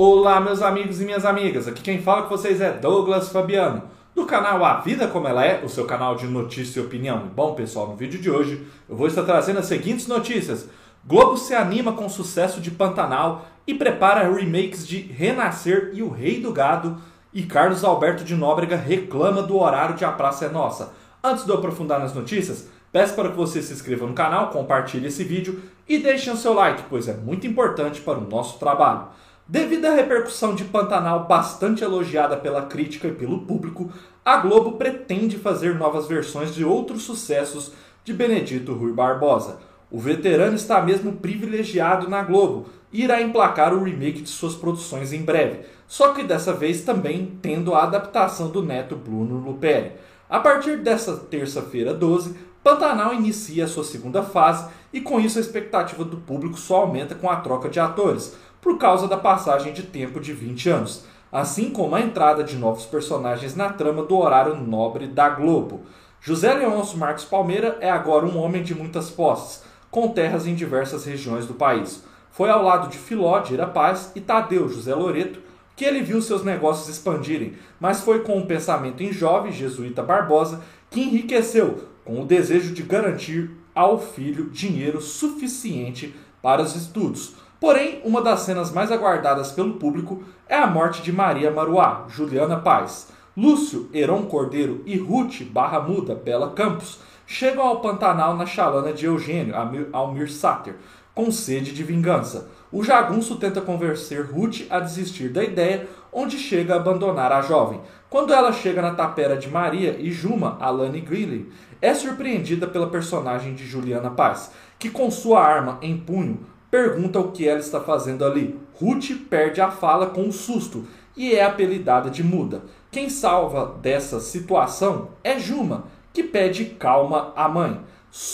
[0.00, 1.66] Olá, meus amigos e minhas amigas.
[1.66, 3.82] Aqui quem fala com vocês é Douglas Fabiano,
[4.14, 7.28] do canal A Vida Como Ela É, o seu canal de notícia e opinião.
[7.34, 10.68] Bom, pessoal, no vídeo de hoje eu vou estar trazendo as seguintes notícias.
[11.04, 16.10] Globo se anima com o sucesso de Pantanal e prepara remakes de Renascer e O
[16.10, 16.98] Rei do Gado.
[17.34, 20.92] E Carlos Alberto de Nóbrega reclama do horário de A Praça é Nossa.
[21.24, 25.08] Antes de eu aprofundar nas notícias, peço para que você se inscreva no canal, compartilhe
[25.08, 29.08] esse vídeo e deixe o seu like, pois é muito importante para o nosso trabalho.
[29.50, 33.90] Devido à repercussão de Pantanal bastante elogiada pela crítica e pelo público,
[34.22, 37.72] a Globo pretende fazer novas versões de outros sucessos
[38.04, 39.58] de Benedito Rui Barbosa.
[39.90, 45.14] O veterano está mesmo privilegiado na Globo e irá emplacar o remake de suas produções
[45.14, 49.92] em breve, só que dessa vez também tendo a adaptação do neto Bruno Luperi.
[50.28, 52.36] A partir dessa terça-feira 12,
[52.68, 57.14] Pantanal inicia a sua segunda fase e com isso a expectativa do público só aumenta
[57.14, 61.70] com a troca de atores por causa da passagem de tempo de 20 anos, assim
[61.70, 65.80] como a entrada de novos personagens na trama do horário nobre da Globo.
[66.20, 71.06] José Leôncio Marcos Palmeira é agora um homem de muitas posses, com terras em diversas
[71.06, 72.04] regiões do país.
[72.30, 75.40] Foi ao lado de Filó de Irapaz e Tadeu José Loreto
[75.74, 80.60] que ele viu seus negócios expandirem, mas foi com o pensamento em jovem jesuíta Barbosa
[80.90, 87.34] que enriqueceu com o desejo de garantir ao filho dinheiro suficiente para os estudos.
[87.60, 92.56] Porém, uma das cenas mais aguardadas pelo público é a morte de Maria Maruá, Juliana
[92.56, 93.08] Paz.
[93.36, 99.04] Lúcio, Heron Cordeiro e Ruth Barra Muda, Bela Campos chegam ao Pantanal na chalana de
[99.04, 99.54] Eugênio,
[99.92, 100.76] Almir Sater,
[101.14, 102.48] com sede de vingança.
[102.72, 107.80] O jagunço tenta convencer Ruth a desistir da ideia, onde chega a abandonar a jovem.
[108.10, 113.54] Quando ela chega na tapera de Maria e Juma, Alane Greeley, é surpreendida pela personagem
[113.54, 118.24] de Juliana Paz, que com sua arma em punho pergunta o que ela está fazendo
[118.24, 118.58] ali.
[118.80, 122.62] Ruth perde a fala com um susto e é apelidada de muda.
[122.90, 127.78] Quem salva dessa situação é Juma, que pede calma à mãe.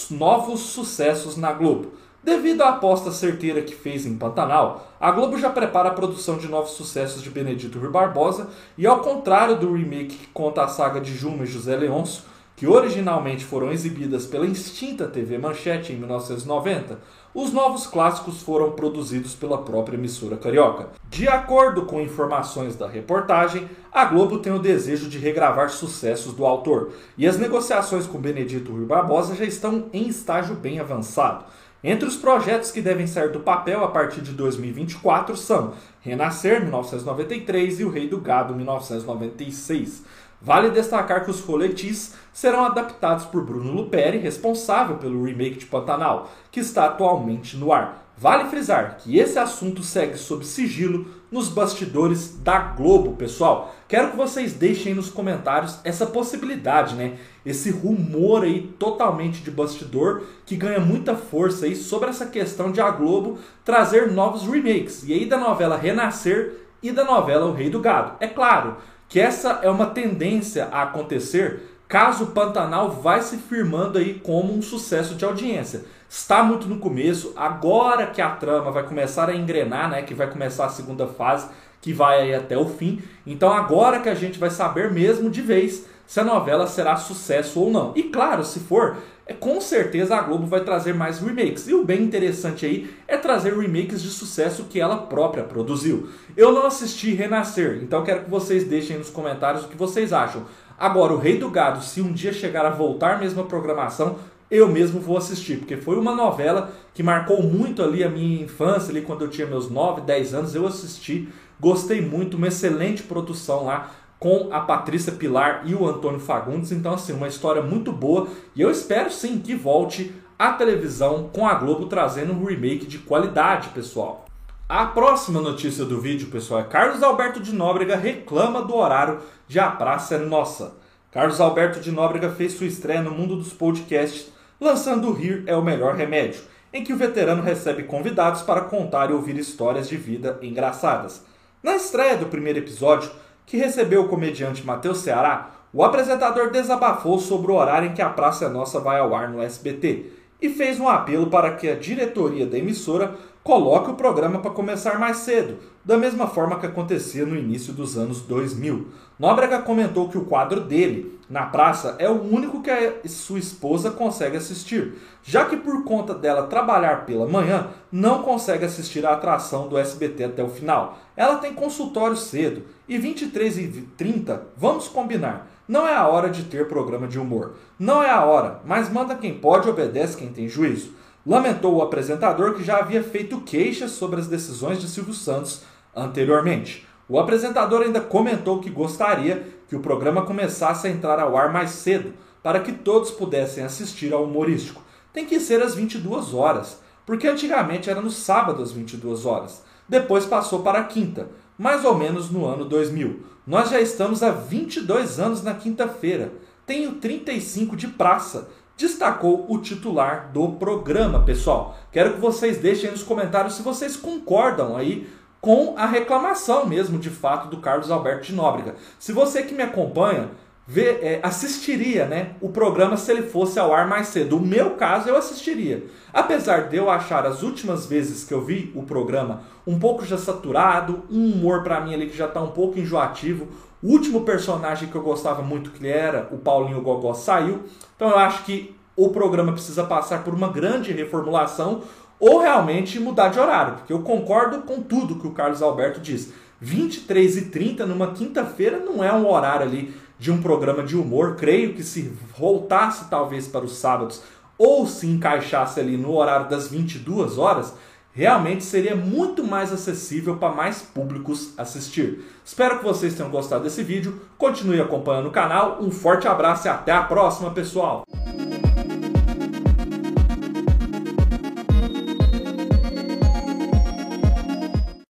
[0.09, 1.95] Novos sucessos na Globo.
[2.25, 6.49] Devido à aposta certeira que fez em Pantanal, a Globo já prepara a produção de
[6.49, 8.49] novos sucessos de Benedito Rui Barbosa
[8.79, 12.23] e ao contrário do remake que conta a saga de Juma e José Leôncio,
[12.57, 16.99] que originalmente foram exibidas pela extinta TV Manchete em 1990,
[17.35, 20.91] os novos clássicos foram produzidos pela própria emissora carioca.
[21.11, 26.47] De acordo com informações da reportagem, a Globo tem o desejo de regravar sucessos do
[26.47, 31.45] autor, e as negociações com Benedito Rui Barbosa já estão em estágio bem avançado.
[31.87, 37.81] Entre os projetos que devem sair do papel a partir de 2024 são Renascer 1993
[37.81, 40.03] e O Rei do Gado 1996.
[40.45, 46.31] Vale destacar que os folhetis serão adaptados por Bruno Luperi, responsável pelo remake de Pantanal,
[46.53, 48.05] que está atualmente no ar.
[48.15, 53.75] Vale frisar que esse assunto segue sob sigilo nos bastidores da Globo, pessoal.
[53.89, 57.17] Quero que vocês deixem nos comentários essa possibilidade, né?
[57.45, 62.83] Esse rumor aí totalmente de bastidor que ganha muita força aí sobre essa questão de
[62.83, 65.05] a Globo trazer novos remakes.
[65.09, 68.13] E aí da novela Renascer e da novela O Rei do Gado.
[68.21, 68.77] É claro,
[69.15, 74.53] que essa é uma tendência a acontecer caso o Pantanal vai se firmando aí como
[74.53, 75.85] um sucesso de audiência.
[76.09, 80.29] Está muito no começo, agora que a trama vai começar a engrenar, né, que vai
[80.29, 81.49] começar a segunda fase,
[81.81, 83.05] que vai aí até o fim.
[83.25, 87.61] Então agora que a gente vai saber mesmo de vez se a novela será sucesso
[87.61, 87.93] ou não.
[87.95, 88.97] E claro, se for,
[89.33, 91.67] com certeza a Globo vai trazer mais remakes.
[91.67, 96.09] E o bem interessante aí é trazer remakes de sucesso que ela própria produziu.
[96.37, 100.45] Eu não assisti Renascer, então quero que vocês deixem nos comentários o que vocês acham.
[100.79, 104.19] Agora, o Rei do Gado, se um dia chegar a voltar mesmo a programação,
[104.51, 108.91] eu mesmo vou assistir, porque foi uma novela que marcou muito ali a minha infância,
[108.91, 113.65] ali quando eu tinha meus 9, 10 anos, eu assisti, gostei muito, uma excelente produção
[113.65, 113.91] lá
[114.25, 116.73] com a Patrícia Pilar e o Antônio Fagundes.
[116.73, 118.27] Então, assim, uma história muito boa.
[118.57, 122.97] E eu espero sim que volte a televisão com a Globo trazendo um remake de
[123.01, 124.25] qualidade, pessoal.
[124.67, 129.61] A próxima notícia do vídeo, pessoal, é Carlos Alberto de Nóbrega reclama do horário de
[129.61, 130.73] A Praça é Nossa.
[131.13, 135.63] Carlos Alberto de Nóbrega fez sua estreia no mundo dos podcasts, lançando Rir é o
[135.63, 136.41] Melhor Remédio,
[136.73, 141.23] em que o veterano recebe convidados para contar e ouvir histórias de vida engraçadas.
[141.63, 143.11] Na estreia do primeiro episódio,
[143.47, 148.09] que recebeu o comediante Matheus Ceará, o apresentador desabafou sobre o horário em que a
[148.09, 150.07] Praça é Nossa vai ao ar no SBT
[150.41, 154.99] e fez um apelo para que a diretoria da emissora coloque o programa para começar
[154.99, 158.89] mais cedo, da mesma forma que acontecia no início dos anos 2000.
[159.19, 163.91] Nóbrega comentou que o quadro dele, na praça, é o único que a sua esposa
[163.91, 169.69] consegue assistir, já que por conta dela trabalhar pela manhã, não consegue assistir a atração
[169.69, 170.99] do SBT até o final.
[171.17, 175.51] Ela tem consultório cedo e 23 e 30, vamos combinar.
[175.67, 177.55] Não é a hora de ter programa de humor.
[177.79, 180.93] Não é a hora, mas manda quem pode, obedece quem tem juízo.
[181.27, 185.63] Lamentou o apresentador que já havia feito queixas sobre as decisões de Silvio Santos
[185.97, 186.87] anteriormente.
[187.09, 191.71] O apresentador ainda comentou que gostaria que o programa começasse a entrar ao ar mais
[191.71, 194.83] cedo, para que todos pudessem assistir ao humorístico.
[195.15, 199.63] Tem que ser às 22 horas, porque antigamente era no sábado às 22 horas.
[199.89, 201.29] Depois passou para a quinta,
[201.59, 203.21] mais ou menos no ano 2000.
[203.47, 206.33] Nós já estamos há 22 anos na quinta-feira.
[206.67, 211.79] Tenho 35 de praça, destacou o titular do programa, pessoal.
[211.93, 215.07] Quero que vocês deixem nos comentários se vocês concordam aí
[215.41, 218.77] com a reclamação mesmo, de fato, do Carlos Alberto de Nóbrega.
[218.99, 220.31] Se você que me acompanha
[220.67, 224.37] vê, é, assistiria né, o programa se ele fosse ao ar mais cedo.
[224.37, 225.85] O meu caso, eu assistiria.
[226.13, 230.17] Apesar de eu achar as últimas vezes que eu vi o programa um pouco já
[230.17, 233.49] saturado, um humor para mim ali que já está um pouco enjoativo.
[233.83, 237.65] O último personagem que eu gostava muito que era o Paulinho Gogó saiu.
[237.97, 241.83] Então eu acho que o programa precisa passar por uma grande reformulação
[242.19, 246.33] ou realmente mudar de horário, porque eu concordo com tudo que o Carlos Alberto diz.
[246.61, 249.95] 23 e 30 numa quinta-feira não é um horário ali
[250.25, 251.37] de um programa de humor.
[251.37, 254.23] Creio que se voltasse talvez para os sábados
[254.57, 257.75] ou se encaixasse ali no horário das 22 horas,
[258.11, 262.25] realmente seria muito mais acessível para mais públicos assistir.
[262.43, 264.19] Espero que vocês tenham gostado desse vídeo.
[264.39, 265.77] Continue acompanhando o canal.
[265.83, 268.03] Um forte abraço e até a próxima, pessoal!